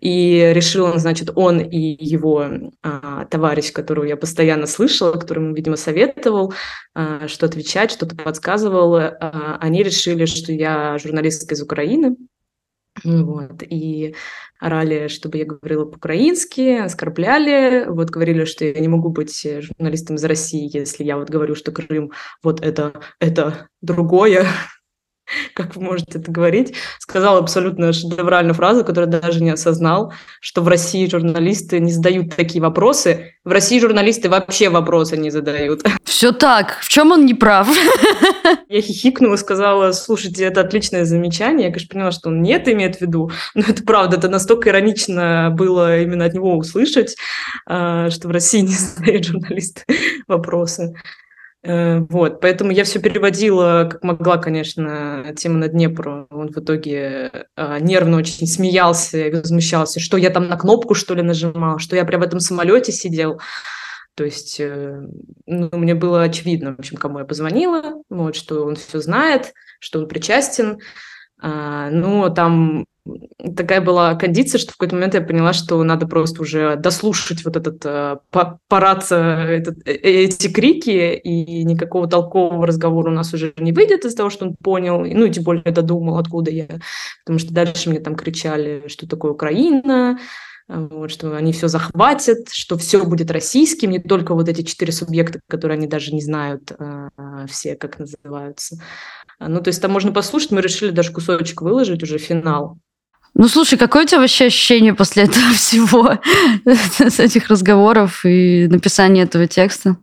И 0.00 0.52
решил 0.54 0.84
он, 0.84 0.98
значит, 0.98 1.30
он 1.34 1.60
и 1.60 1.96
его 2.04 2.46
а, 2.82 3.24
товарищ, 3.26 3.72
которого 3.72 4.04
я 4.04 4.16
постоянно 4.16 4.66
слышала, 4.66 5.12
который 5.12 5.42
ему, 5.42 5.54
видимо, 5.54 5.76
советовал, 5.76 6.52
а, 6.94 7.26
что 7.28 7.46
отвечать, 7.46 7.90
что-то 7.90 8.16
подсказывал, 8.16 8.96
а, 8.96 9.58
они 9.60 9.82
решили, 9.82 10.26
что 10.26 10.52
я 10.52 10.98
журналистка 10.98 11.54
из 11.54 11.62
Украины, 11.62 12.16
вот, 13.04 13.62
и 13.62 14.14
орали, 14.60 15.08
чтобы 15.08 15.38
я 15.38 15.44
говорила 15.44 15.84
по-украински, 15.84 16.78
оскорбляли, 16.78 17.84
вот 17.88 18.10
говорили, 18.10 18.44
что 18.44 18.64
я 18.64 18.78
не 18.80 18.88
могу 18.88 19.10
быть 19.10 19.46
журналистом 19.60 20.16
из 20.16 20.24
России, 20.24 20.70
если 20.72 21.04
я 21.04 21.16
вот 21.16 21.30
говорю, 21.30 21.54
что 21.54 21.70
Крым 21.70 22.12
вот 22.42 22.60
это, 22.60 23.00
это 23.20 23.68
другое, 23.80 24.46
как 25.54 25.76
вы 25.76 25.82
можете 25.82 26.18
это 26.18 26.30
говорить, 26.30 26.74
сказал 26.98 27.38
абсолютно 27.38 27.92
шедевральную 27.92 28.54
фразу, 28.54 28.84
которую 28.84 29.10
даже 29.10 29.42
не 29.42 29.50
осознал, 29.50 30.12
что 30.40 30.62
в 30.62 30.68
России 30.68 31.08
журналисты 31.08 31.80
не 31.80 31.92
задают 31.92 32.34
такие 32.34 32.62
вопросы. 32.62 33.34
В 33.44 33.50
России 33.50 33.80
журналисты 33.80 34.28
вообще 34.28 34.68
вопросы 34.68 35.16
не 35.16 35.30
задают. 35.30 35.82
Все 36.04 36.32
так. 36.32 36.78
В 36.80 36.88
чем 36.88 37.12
он 37.12 37.26
не 37.26 37.34
прав? 37.34 37.68
Я 38.68 38.80
хихикнула, 38.80 39.36
сказала, 39.36 39.92
слушайте, 39.92 40.44
это 40.44 40.60
отличное 40.60 41.04
замечание. 41.04 41.66
Я, 41.66 41.72
конечно, 41.72 41.92
поняла, 41.92 42.12
что 42.12 42.28
он 42.28 42.42
не 42.42 42.52
это 42.52 42.72
имеет 42.72 42.96
в 42.96 43.00
виду, 43.00 43.30
но 43.54 43.62
это 43.68 43.82
правда, 43.82 44.16
это 44.16 44.28
настолько 44.28 44.70
иронично 44.70 45.50
было 45.56 46.00
именно 46.00 46.24
от 46.24 46.34
него 46.34 46.56
услышать, 46.56 47.16
а, 47.66 48.10
что 48.10 48.28
в 48.28 48.30
России 48.30 48.60
не 48.60 48.74
задают 48.74 49.24
журналисты 49.24 49.84
вопросы. 50.26 50.94
Э, 51.64 51.98
вот, 51.98 52.40
поэтому 52.40 52.70
я 52.70 52.84
все 52.84 53.00
переводила, 53.00 53.88
как 53.90 54.04
могла, 54.04 54.38
конечно, 54.38 55.32
тему 55.36 55.58
на 55.58 55.68
Днепру. 55.68 56.26
Он 56.30 56.48
в 56.52 56.58
итоге 56.58 57.46
э, 57.56 57.78
нервно 57.80 58.16
очень 58.16 58.46
смеялся 58.46 59.18
и 59.18 59.30
возмущался, 59.32 60.00
что 60.00 60.16
я 60.16 60.30
там 60.30 60.48
на 60.48 60.56
кнопку, 60.56 60.94
что 60.94 61.14
ли, 61.14 61.22
нажимал, 61.22 61.78
что 61.78 61.96
я 61.96 62.04
прямо 62.04 62.24
в 62.24 62.26
этом 62.28 62.40
самолете 62.40 62.92
сидел. 62.92 63.40
То 64.14 64.24
есть, 64.24 64.60
э, 64.60 65.00
ну, 65.46 65.68
мне 65.72 65.94
было 65.94 66.22
очевидно, 66.22 66.74
в 66.74 66.78
общем, 66.78 66.96
кому 66.96 67.20
я 67.20 67.24
позвонила, 67.24 68.02
вот, 68.08 68.36
что 68.36 68.64
он 68.64 68.76
все 68.76 69.00
знает, 69.00 69.52
что 69.80 69.98
он 70.00 70.08
причастен. 70.08 70.78
А, 71.40 71.88
ну, 71.90 72.32
там 72.34 72.84
такая 73.56 73.80
была 73.80 74.14
кондиция, 74.14 74.58
что 74.58 74.72
в 74.72 74.76
какой-то 74.76 74.94
момент 74.94 75.14
я 75.14 75.20
поняла, 75.20 75.52
что 75.52 75.82
надо 75.82 76.06
просто 76.06 76.42
уже 76.42 76.76
дослушать 76.76 77.44
вот 77.44 77.56
этот 77.56 77.84
э, 77.84 78.16
парад, 78.68 79.06
э, 79.10 79.16
этот, 79.16 79.86
э, 79.86 79.92
эти 79.92 80.48
крики, 80.48 81.14
и 81.14 81.64
никакого 81.64 82.08
толкового 82.08 82.66
разговора 82.66 83.10
у 83.10 83.14
нас 83.14 83.32
уже 83.34 83.52
не 83.56 83.72
выйдет 83.72 84.04
из-за 84.04 84.16
того, 84.16 84.30
что 84.30 84.46
он 84.46 84.56
понял, 84.56 85.00
ну 85.00 85.24
и 85.24 85.30
тем 85.30 85.44
более 85.44 85.62
додумал, 85.64 86.18
откуда 86.18 86.50
я, 86.50 86.66
потому 87.24 87.38
что 87.38 87.52
дальше 87.52 87.90
мне 87.90 88.00
там 88.00 88.16
кричали, 88.16 88.84
что 88.88 89.08
такое 89.08 89.32
Украина, 89.32 90.18
вот, 90.68 91.10
что 91.10 91.34
они 91.34 91.52
все 91.52 91.68
захватят, 91.68 92.50
что 92.50 92.76
все 92.76 93.02
будет 93.04 93.30
российским, 93.30 93.90
не 93.90 94.00
только 94.00 94.34
вот 94.34 94.48
эти 94.48 94.62
четыре 94.62 94.92
субъекта, 94.92 95.40
которые 95.48 95.76
они 95.76 95.86
даже 95.86 96.12
не 96.12 96.20
знают 96.20 96.72
э, 96.78 97.08
все, 97.48 97.74
как 97.74 97.98
называются. 97.98 98.76
Ну, 99.40 99.60
то 99.60 99.68
есть 99.68 99.80
там 99.80 99.92
можно 99.92 100.12
послушать, 100.12 100.50
мы 100.50 100.60
решили 100.60 100.90
даже 100.90 101.12
кусочек 101.12 101.62
выложить, 101.62 102.02
уже 102.02 102.18
финал. 102.18 102.78
Ну, 103.38 103.46
слушай, 103.46 103.78
какое 103.78 104.02
у 104.02 104.06
тебя 104.06 104.18
вообще 104.18 104.46
ощущение 104.46 104.94
после 104.94 105.22
этого 105.22 105.50
всего, 105.54 106.18
с 106.66 107.20
этих 107.20 107.48
разговоров 107.48 108.24
и 108.24 108.66
написания 108.68 109.22
этого 109.22 109.46
текста? 109.46 109.96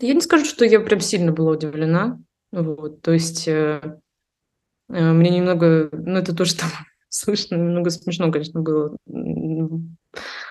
Я 0.00 0.14
не 0.14 0.20
скажу, 0.20 0.44
что 0.44 0.64
я 0.64 0.78
прям 0.78 1.00
сильно 1.00 1.32
была 1.32 1.52
удивлена. 1.52 2.20
Вот, 2.52 3.02
то 3.02 3.12
есть 3.12 3.48
э, 3.48 3.98
э, 4.90 5.12
мне 5.12 5.30
немного, 5.30 5.90
ну, 5.92 6.18
это 6.18 6.34
тоже 6.34 6.54
там 6.54 6.70
слышно, 7.08 7.56
немного 7.56 7.90
смешно, 7.90 8.30
конечно, 8.30 8.60
было 8.60 8.96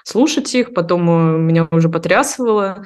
слушать 0.03 0.53
их, 0.53 0.73
потом 0.73 1.09
э, 1.09 1.37
меня 1.39 1.67
уже 1.71 1.87
потрясывало. 1.87 2.85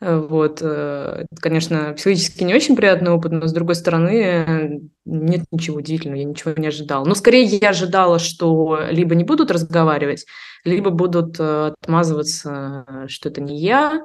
Э, 0.00 0.18
вот, 0.18 0.58
э, 0.62 1.26
конечно, 1.40 1.92
психологически 1.94 2.44
не 2.44 2.54
очень 2.54 2.76
приятный 2.76 3.12
опыт, 3.12 3.32
но 3.32 3.46
с 3.46 3.52
другой 3.52 3.74
стороны, 3.74 4.80
нет 5.04 5.44
ничего 5.50 5.78
удивительного, 5.78 6.18
я 6.18 6.24
ничего 6.24 6.52
не 6.56 6.66
ожидала. 6.66 7.04
Но 7.04 7.14
скорее 7.14 7.44
я 7.44 7.70
ожидала, 7.70 8.18
что 8.18 8.80
либо 8.90 9.14
не 9.14 9.24
будут 9.24 9.50
разговаривать, 9.50 10.26
либо 10.64 10.90
будут 10.90 11.38
отмазываться, 11.38 13.06
что 13.08 13.28
это 13.28 13.40
не 13.40 13.58
я, 13.60 14.02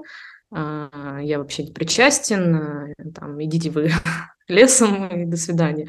а, 0.51 1.19
я 1.21 1.37
вообще 1.39 1.63
не 1.63 1.71
причастен, 1.71 2.93
там, 3.13 3.43
идите 3.43 3.69
вы 3.69 3.91
лесом 4.47 5.07
и 5.07 5.25
до 5.25 5.37
свидания. 5.37 5.87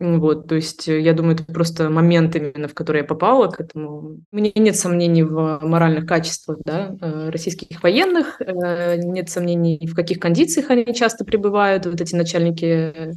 Вот, 0.00 0.48
то 0.48 0.54
есть 0.54 0.88
э, 0.88 1.00
я 1.00 1.12
думаю, 1.12 1.34
это 1.34 1.44
просто 1.44 1.88
момент 1.88 2.34
именно, 2.34 2.68
в 2.68 2.74
который 2.74 2.98
я 2.98 3.04
попала 3.04 3.48
к 3.48 3.60
этому. 3.60 4.18
Мне 4.32 4.50
нет 4.54 4.76
сомнений 4.76 5.22
в 5.22 5.60
моральных 5.62 6.06
качествах 6.06 6.58
да, 6.64 6.96
э, 7.00 7.30
российских 7.30 7.82
военных, 7.82 8.40
э, 8.40 8.96
нет 8.96 9.30
сомнений, 9.30 9.86
в 9.86 9.94
каких 9.94 10.18
кондициях 10.18 10.70
они 10.70 10.92
часто 10.94 11.24
пребывают, 11.24 11.86
вот 11.86 12.00
эти 12.00 12.14
начальники 12.14 13.14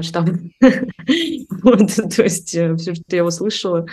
штаба. 0.00 0.32
Вот, 1.62 1.90
то 2.14 2.22
есть 2.22 2.48
все, 2.50 2.76
что 2.76 3.16
я 3.16 3.24
услышала, 3.24 3.86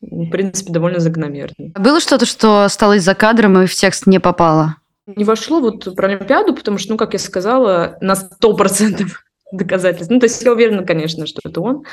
в 0.00 0.30
принципе, 0.30 0.72
довольно 0.72 1.00
закономерно. 1.00 1.72
Было 1.74 2.00
что-то, 2.00 2.26
что 2.26 2.64
осталось 2.64 3.02
за 3.02 3.14
кадром 3.14 3.58
и 3.58 3.66
в 3.66 3.74
текст 3.74 4.06
не 4.06 4.20
попало? 4.20 4.76
Не 5.06 5.24
вошло 5.24 5.60
вот 5.60 5.94
про 5.96 6.08
Олимпиаду, 6.08 6.54
потому 6.54 6.78
что, 6.78 6.92
ну, 6.92 6.96
как 6.96 7.14
я 7.14 7.18
сказала, 7.18 7.98
на 8.00 8.14
сто 8.14 8.54
процентов 8.54 9.23
доказательств. 9.56 10.10
Ну, 10.10 10.20
то 10.20 10.26
есть 10.26 10.42
я 10.42 10.52
уверена, 10.52 10.84
конечно, 10.84 11.26
что 11.26 11.40
это 11.44 11.60
он, 11.60 11.84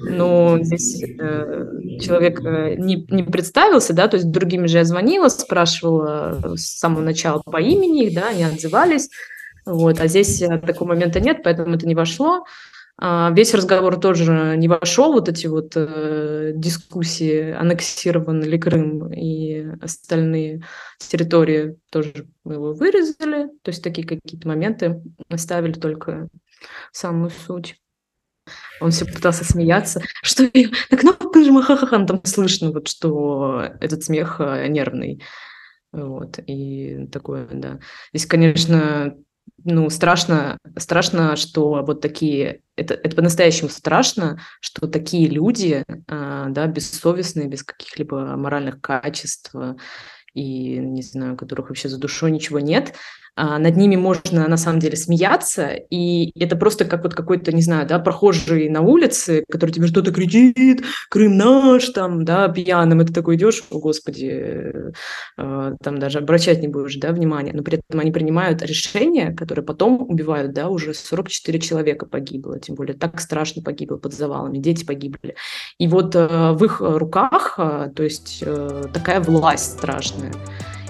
но 0.00 0.58
здесь 0.62 1.02
э, 1.02 1.66
человек 2.00 2.40
э, 2.44 2.74
не, 2.76 3.06
не 3.10 3.22
представился, 3.22 3.92
да, 3.92 4.08
то 4.08 4.16
есть 4.16 4.30
другими 4.30 4.66
же 4.66 4.78
я 4.78 4.84
звонила, 4.84 5.28
спрашивала 5.28 6.56
с 6.56 6.78
самого 6.78 7.02
начала 7.02 7.42
по 7.44 7.60
имени 7.60 8.06
их, 8.06 8.14
да, 8.14 8.28
они 8.28 8.44
отзывались, 8.44 9.08
вот, 9.66 10.00
а 10.00 10.06
здесь 10.06 10.40
э, 10.42 10.58
такого 10.58 10.88
момента 10.88 11.20
нет, 11.20 11.42
поэтому 11.42 11.74
это 11.74 11.86
не 11.86 11.94
вошло. 11.94 12.44
А 13.00 13.30
весь 13.30 13.54
разговор 13.54 14.00
тоже 14.00 14.56
не 14.56 14.66
вошел, 14.66 15.12
вот 15.12 15.28
эти 15.28 15.46
вот 15.46 15.74
э, 15.76 16.50
дискуссии, 16.56 17.52
аннексирован 17.52 18.42
ли 18.42 18.58
Крым 18.58 19.12
и 19.12 19.68
остальные 19.80 20.64
территории 20.98 21.76
тоже 21.90 22.26
мы 22.42 22.54
его 22.54 22.72
вырезали, 22.72 23.50
то 23.62 23.68
есть 23.68 23.84
такие 23.84 24.04
какие-то 24.04 24.48
моменты 24.48 25.00
оставили 25.28 25.74
только 25.74 26.28
самую 26.92 27.30
суть. 27.30 27.76
Он 28.80 28.90
все 28.90 29.04
пытался 29.04 29.44
смеяться. 29.44 30.02
Что 30.22 30.44
на 30.90 30.96
кнопку 30.96 31.38
нажимаю, 31.38 31.64
ха-ха-ха, 31.64 32.04
там 32.04 32.20
слышно, 32.24 32.72
вот, 32.72 32.88
что 32.88 33.62
этот 33.80 34.04
смех 34.04 34.40
э, 34.40 34.68
нервный. 34.68 35.22
Вот, 35.92 36.38
и 36.46 37.06
такое, 37.10 37.48
да. 37.50 37.80
Здесь, 38.12 38.26
конечно, 38.26 39.14
ну, 39.64 39.88
страшно, 39.90 40.58
страшно, 40.76 41.36
что 41.36 41.82
вот 41.84 42.00
такие, 42.00 42.60
это, 42.76 42.94
это 42.94 43.16
по-настоящему 43.16 43.70
страшно, 43.70 44.40
что 44.60 44.86
такие 44.86 45.28
люди, 45.28 45.84
э, 45.88 46.46
да, 46.48 46.66
бессовестные, 46.66 47.48
без 47.48 47.62
каких-либо 47.62 48.36
моральных 48.36 48.80
качеств 48.80 49.54
и, 50.34 50.78
не 50.78 51.02
знаю, 51.02 51.36
которых 51.36 51.68
вообще 51.68 51.88
за 51.88 51.98
душой 51.98 52.30
ничего 52.30 52.60
нет, 52.60 52.94
над 53.38 53.76
ними 53.76 53.96
можно 53.96 54.48
на 54.48 54.56
самом 54.56 54.80
деле 54.80 54.96
смеяться, 54.96 55.68
и 55.68 56.32
это 56.38 56.56
просто 56.56 56.84
как 56.84 57.02
вот 57.04 57.14
какой-то, 57.14 57.52
не 57.52 57.62
знаю, 57.62 57.86
да, 57.86 57.98
прохожий 57.98 58.68
на 58.68 58.80
улице, 58.80 59.44
который 59.50 59.70
тебе 59.70 59.86
что-то 59.86 60.12
кричит, 60.12 60.82
Крым 61.08 61.36
наш, 61.36 61.88
там, 61.90 62.24
да, 62.24 62.48
пьяным, 62.48 63.00
и 63.00 63.04
ты 63.04 63.12
такой 63.12 63.36
идешь, 63.36 63.62
о, 63.70 63.78
господи, 63.78 64.72
э, 65.36 65.72
там 65.82 65.98
даже 65.98 66.18
обращать 66.18 66.60
не 66.60 66.68
будешь, 66.68 66.96
да, 66.96 67.12
внимания, 67.12 67.52
но 67.54 67.62
при 67.62 67.78
этом 67.78 68.00
они 68.00 68.10
принимают 68.10 68.62
решения, 68.62 69.32
которые 69.32 69.64
потом 69.64 70.02
убивают, 70.08 70.52
да, 70.52 70.68
уже 70.68 70.94
44 70.94 71.60
человека 71.60 72.06
погибло, 72.06 72.58
тем 72.58 72.74
более 72.74 72.96
так 72.96 73.20
страшно 73.20 73.62
погибло 73.62 73.96
под 73.96 74.14
завалами, 74.14 74.58
дети 74.58 74.84
погибли. 74.84 75.36
И 75.78 75.88
вот 75.88 76.14
э, 76.14 76.52
в 76.52 76.64
их 76.64 76.80
руках, 76.80 77.54
э, 77.58 77.90
то 77.94 78.02
есть 78.02 78.42
такая 78.92 79.20
власть 79.20 79.78
страшная. 79.78 80.32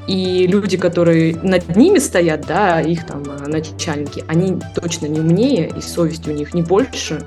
И 0.08 0.46
люди, 0.46 0.78
которые 0.78 1.36
над 1.36 1.76
ними 1.76 1.98
стоят, 1.98 2.46
да, 2.46 2.80
их 2.80 3.06
там 3.06 3.22
э, 3.24 3.46
начальники, 3.46 4.24
они 4.26 4.58
точно 4.74 5.06
не 5.06 5.20
умнее, 5.20 5.70
и 5.76 5.82
совести 5.82 6.30
у 6.30 6.32
них 6.32 6.54
не 6.54 6.62
больше, 6.62 7.26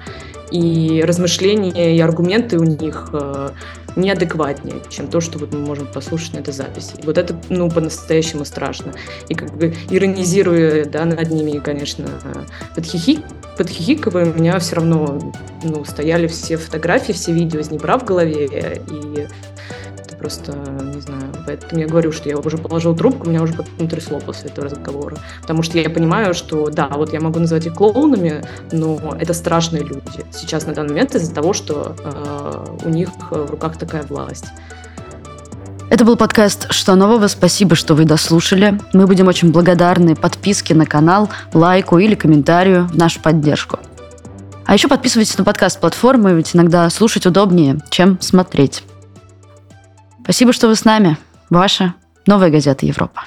и 0.51 1.03
размышления 1.05 1.95
и 1.95 1.99
аргументы 1.99 2.57
у 2.57 2.63
них 2.63 3.09
э, 3.13 3.51
неадекватнее, 3.95 4.77
чем 4.89 5.07
то, 5.07 5.21
что 5.21 5.37
вот 5.37 5.53
мы 5.53 5.59
можем 5.59 5.87
послушать 5.87 6.33
на 6.33 6.39
этой 6.39 6.53
записи. 6.53 6.93
И 7.01 7.05
вот 7.05 7.19
это, 7.19 7.39
ну, 7.49 7.69
по-настоящему 7.69 8.45
страшно. 8.45 8.93
И 9.29 9.35
как 9.35 9.55
бы 9.55 9.75
иронизируя, 9.89 10.85
да, 10.85 11.05
над 11.05 11.29
ними, 11.29 11.59
конечно, 11.59 12.07
подхихи, 12.75 13.19
подхихикивая, 13.57 14.25
у 14.25 14.33
меня 14.33 14.57
все 14.59 14.77
равно, 14.77 15.33
ну, 15.63 15.85
стояли 15.85 16.27
все 16.27 16.57
фотографии, 16.57 17.11
все 17.13 17.31
видео 17.31 17.59
из 17.59 17.69
Днепра 17.69 17.97
в 17.97 18.05
голове, 18.05 18.45
и 18.45 19.27
просто, 20.21 20.53
не 20.83 21.01
знаю, 21.01 21.23
поэтому 21.47 21.81
я 21.81 21.87
говорю, 21.87 22.11
что 22.11 22.29
я 22.29 22.37
уже 22.37 22.57
положил 22.57 22.95
трубку, 22.95 23.27
меня 23.27 23.41
уже 23.41 23.53
потом 23.53 23.87
трясло 23.87 24.19
после 24.19 24.51
этого 24.51 24.69
разговора. 24.69 25.17
Потому 25.41 25.63
что 25.63 25.79
я 25.79 25.89
понимаю, 25.89 26.35
что 26.35 26.69
да, 26.69 26.87
вот 26.89 27.11
я 27.11 27.19
могу 27.19 27.39
назвать 27.39 27.65
их 27.65 27.73
клоунами, 27.73 28.45
но 28.71 29.15
это 29.19 29.33
страшные 29.33 29.83
люди 29.83 30.23
сейчас 30.31 30.67
на 30.67 30.73
данный 30.73 30.89
момент 30.89 31.15
из-за 31.15 31.33
того, 31.33 31.53
что 31.53 31.95
э, 32.03 32.85
у 32.85 32.89
них 32.89 33.09
в 33.31 33.49
руках 33.49 33.77
такая 33.77 34.03
власть. 34.03 34.45
Это 35.89 36.05
был 36.05 36.15
подкаст 36.15 36.67
«Что 36.71 36.95
нового?». 36.95 37.27
Спасибо, 37.27 37.75
что 37.75 37.95
вы 37.95 38.05
дослушали. 38.05 38.79
Мы 38.93 39.07
будем 39.07 39.27
очень 39.27 39.51
благодарны 39.51 40.15
подписке 40.15 40.75
на 40.75 40.85
канал, 40.85 41.29
лайку 41.53 41.97
или 41.97 42.13
комментарию 42.13 42.87
в 42.87 42.95
нашу 42.95 43.19
поддержку. 43.21 43.79
А 44.65 44.73
еще 44.73 44.87
подписывайтесь 44.87 45.37
на 45.37 45.43
подкаст-платформы, 45.43 46.33
ведь 46.33 46.55
иногда 46.55 46.89
слушать 46.91 47.25
удобнее, 47.25 47.79
чем 47.89 48.21
смотреть. 48.21 48.83
Спасибо, 50.23 50.53
что 50.53 50.67
вы 50.67 50.75
с 50.75 50.85
нами. 50.85 51.17
Ваша 51.49 51.95
новая 52.25 52.49
газета 52.49 52.85
Европа. 52.85 53.23